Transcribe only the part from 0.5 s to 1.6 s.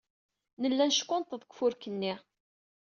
Nella neckunṭeḍ deg